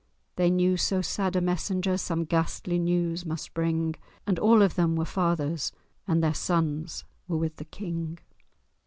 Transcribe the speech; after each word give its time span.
They 0.35 0.49
knew 0.49 0.77
so 0.77 1.03
sad 1.03 1.35
a 1.35 1.41
messenger 1.41 1.95
Some 1.95 2.25
ghastly 2.25 2.79
news 2.79 3.23
must 3.23 3.53
bring; 3.53 3.93
And 4.25 4.39
all 4.39 4.63
of 4.63 4.73
them 4.73 4.95
were 4.95 5.05
fathers, 5.05 5.71
And 6.07 6.23
their 6.23 6.33
sons 6.33 7.05
were 7.27 7.37
with 7.37 7.57
the 7.57 7.65
King. 7.65 8.17